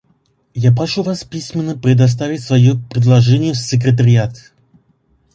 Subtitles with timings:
[0.55, 4.51] Я прошу вас письменно представить свое предложение в секретариат.